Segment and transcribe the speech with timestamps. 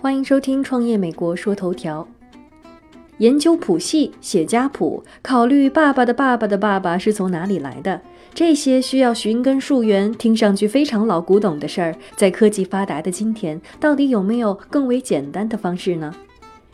[0.00, 2.02] 欢迎收听《创业美国说头条》。
[3.18, 8.00] 研究谱系、写家谱、考虑爸爸的爸爸的爸爸是从哪里来的，
[8.34, 16.12] 这些需要寻根溯源、听上去非常老古董的事儿，在科技发达的今天，到底有没有更为简单的方式呢？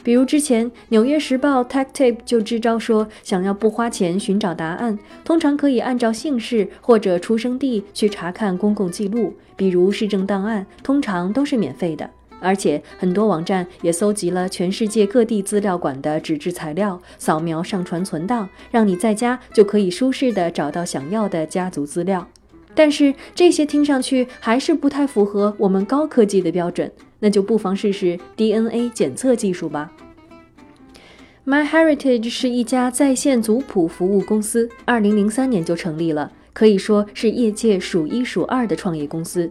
[0.02, 12.08] 比如之前《纽约时报》Tech Tape 就支招说，想要不花钱寻找答案，通常可以按照姓氏或者出生地去查看公共记录，比如市政档案，通常都是免费的。
[12.42, 22.26] 而且很多网站也搜集了全世界各地资料馆的纸质材料，扫描上传存档，让你在家就可以舒适的找到想要的家族资料。
[22.74, 29.92] 但是这些听上去还是不太符合我们高科技的标准，那就不妨试试 DNA 检测技术吧。
[31.46, 39.50] MyHeritage 是一家在线族谱服务公司，二零零三年就成立了，可以说是业界数一数二的创业公司。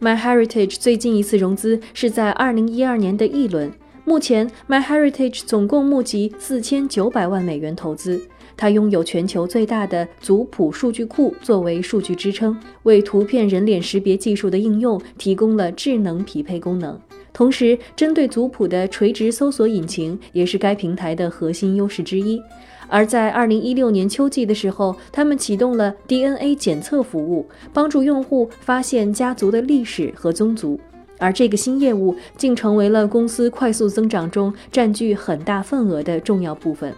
[0.00, 3.72] MyHeritage 最近一次融资是在二零一二年的一轮。
[4.04, 8.20] 目前，MyHeritage 总共募集四千九百万美元投资。
[8.56, 17.00] 它拥有全球最大的族谱数据库作为数据支撑，为图片人脸识别技术的应用提供了智能匹配功能。
[17.32, 22.40] 同时，针对族谱的垂直搜索引擎也是该平台的核心优势之一。
[22.88, 30.78] 而在二零一六年秋季的时候，他们启动了 DNA 检测服务，帮助用户发现家族的历史和宗族。
[31.22, 36.92] 而这个新业务竟成为了公司快速增长中占据很大份额的重要部分。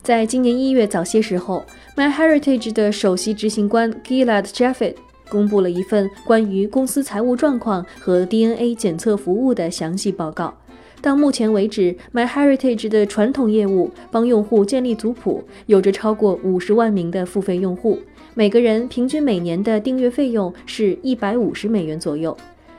[0.00, 1.64] 在今年一月早些时候
[1.96, 4.94] ，MyHeritage 的首席执行官 Gilad Jaffet
[5.28, 10.54] 公布了一份关于公司财务状况和 DNA 检测服务的详细报告。
[11.02, 17.98] 到目前为止，MyHeritage 的传统业务帮用户建立族谱，有着超过五十万名的付费用户，
[18.34, 22.36] 每个人平均每年的订阅费用是一百五十美元左右。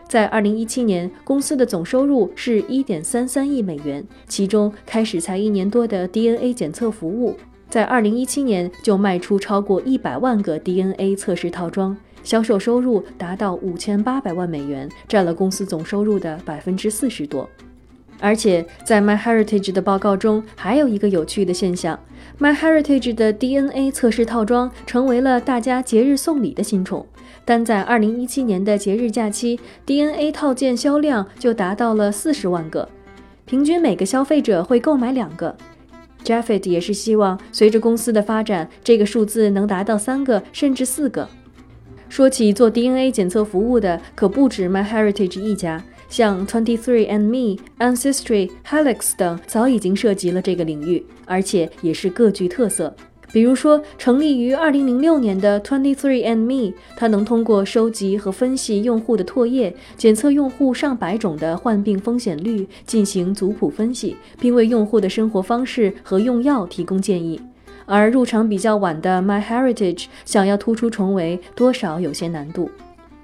[0.10, 7.38] 在二零一七年，公司的总收入是一点三三亿美元，其中开始才一年多的 DNA 检测服务，
[7.70, 17.48] 在二零一七年就卖出超过一百万个 DNA 测试套装，销售收入达到五千八百万美元，占了公司总收入的百分之四十多。
[18.20, 21.98] 而且在 MyHeritage 的报告中，还有一个有趣的现象
[22.40, 27.06] ：MyHeritage 的 DNA 测试套装成为了大家节日送礼的新宠。
[27.46, 32.88] 单在2017年的节日假期，DNA 套件销量就达到了40万个，
[33.46, 35.56] 平均每个消费者会购买两个。
[36.24, 41.28] Jeffet 也是希望随着公司的发展，这个数字能达到三个甚至四个。
[42.10, 45.84] 说起做 DNA 检测服务的，可不止 MyHeritage 一家。
[46.10, 52.96] 像 Twenty Three and Me、Ancestry、Helix 等早已经涉及了这个领域，而且也是各具特色。
[53.32, 67.40] 比如说，成立于2006年的 Twenty Three and Me，它能通过收集和分析用户的唾液，检测用户上百种的患病风险率，进行族谱分析，并为用户的生活方式和用药提供建议。
[67.86, 72.70] 而入场比较晚的 MyHeritage，想要突出重围，多少有些难度。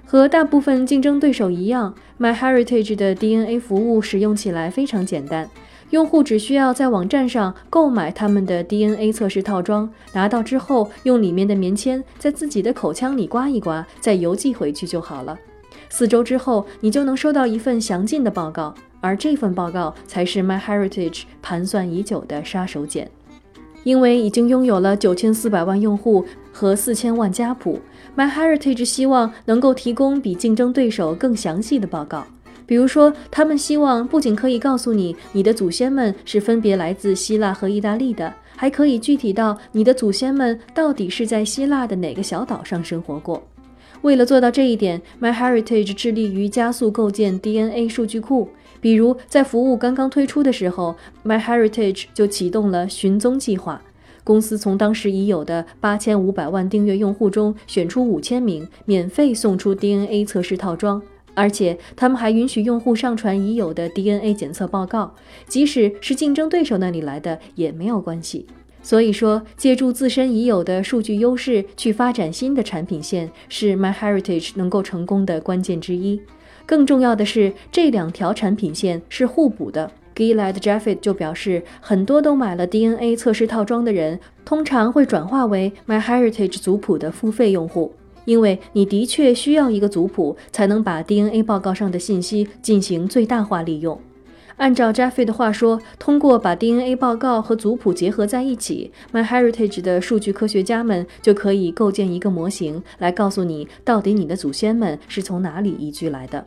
[0.04, 5.50] 和大部分竞争对手一样，MyHeritage 的 DNA 服务使用起来非常简单，
[5.90, 15.38] 用户只需要在网站上购买他们的 DNA 测试套装，拿到之后用里面的棉签在自己的口腔里刮一刮，再邮寄回去就好了。
[15.88, 23.06] 四周之后，你就能收到一份详尽的报告，而这份报告才是 MyHeritage 盘算已久的杀手锏。
[23.84, 27.78] 因为已经拥有了九千四百万用户和四千万家谱
[28.16, 32.26] ，MyHeritage 希望能够提供比竞争对手更详细的报告。
[32.66, 43.42] 比如说，他们希望不仅可以告诉你你的祖先们是分别来自希腊和意大利的，还可以具体到你的祖先们到底是在希腊的哪个小岛上生活过。
[44.02, 48.48] 为了做到这一点，MyHeritage 致力于加速构建 DNA 数据库。
[48.80, 50.94] 比如，在服务刚刚推出的时候
[51.24, 53.80] ，MyHeritage 就启动了寻踪计划。
[54.22, 61.00] 公司从当时已有的八千五百万订阅用户中选出五千名，免费送出 DNA 测试套装。
[61.36, 65.14] 而且，他们还允许用户上传已有的 DNA 检测报告，
[65.46, 68.46] 即使是竞争对手那里来的也没有关系。
[68.82, 76.20] 所以说，借助自身已有的数据优势去发展新的产品线，是 MyHeritage 能够成功的关键之一。
[76.64, 79.90] 更重要的是，这两条产品线是互补的。
[80.14, 87.92] Gilad Jaffet 就表示，很多都买了 DNA 测试套装的人，通常会转化为 MyHeritage 族谱的付费用户，
[88.26, 93.98] 因为你的确需要一个族谱，才能把 DNA 报告上的信息进行最大化利用。
[94.58, 106.46] 按照 Jeffrey 的话说，通过把 DNA 报告和族谱结合在一起，MyHeritage 的数据科学家们就可以构建一个模型，来告诉你到底你的祖先们是从哪里移居来的。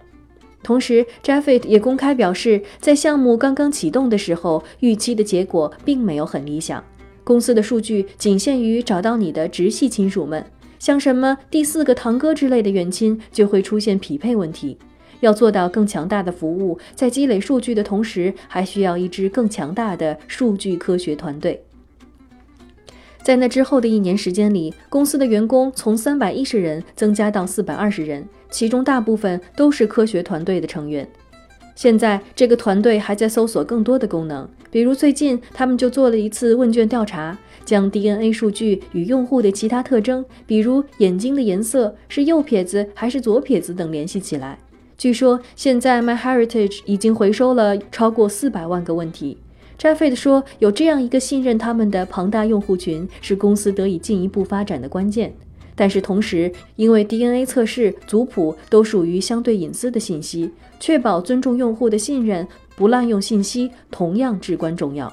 [0.64, 6.84] 同时，Jeffrey 也公开表示，在项目刚刚启动的时候，预期的结果并没有很理想。
[7.24, 10.44] 公司的数据仅限于找到你的直系亲属们，
[10.80, 14.78] 像什么第四个堂哥之类的远亲就会出现匹配问题。
[15.20, 21.62] 要做到更强大的服务，在积累数据的同时，还需要一支更强大的数据科学团队。
[23.22, 31.06] 在那之后的一年时间里，公司的员工从三百一十人增加到四百二十人，其中大部分都是科学团队的成员。
[31.80, 44.60] 现在，这个团队还在搜索更多的功能，比如最近他们就做了一次问卷调查，将 DNA 数据与用户的其他特征，比如眼睛的颜色是右撇子还是左撇子等联系起来。
[44.98, 49.38] 据说现在 MyHeritage 已经回收了超过四百万个问题。
[49.80, 55.34] Jeffrey 说，有这样一个信任他们的庞大用户群，是公司得以进一步发展的关键。
[55.80, 62.46] 但是同时，因为 DNA 测试、族谱都属于相对隐私的信息，确保尊重用户的信任、
[62.76, 65.10] 不滥用信息同样至关重要。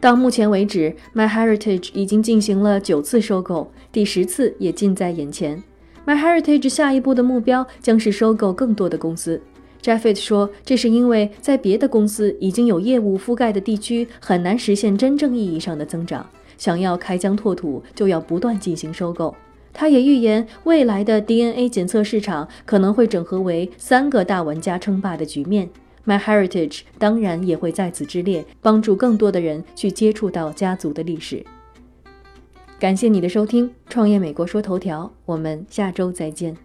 [0.00, 5.62] 到目前为止，MyHeritage 已经进行了九次收购，第十次也近在眼前。
[6.04, 9.40] MyHeritage 下一步的目标将是收购更多的公司。
[9.80, 16.28] Jeffrey 说：“这是因为在别的公司已经有业务覆盖的地区，很难实现真正意义上的增长。
[16.58, 19.32] 想要开疆拓土，就要不断进行收购。”
[19.74, 25.68] 他也预言，未来的 DNA 检测市场可能会整合为三个大玩家称霸的局面。
[26.06, 31.44] MyHeritage 当然也会在此之列，帮助更多的人去接触到家族的历史。
[32.78, 36.56] 感谢你的收听，《创业美国说头条》，我们下周再见。